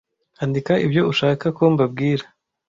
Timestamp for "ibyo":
0.85-1.01